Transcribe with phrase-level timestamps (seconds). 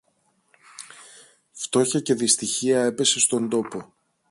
[1.51, 3.93] Φτώχεια και δυστυχία έπεσε στον τόπο